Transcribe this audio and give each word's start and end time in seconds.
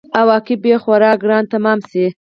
عواقب 0.19 0.59
به 0.63 0.67
یې 0.71 0.77
خورا 0.83 1.11
ګران 1.21 1.43
تمام 1.53 1.79
شي. 1.89 2.05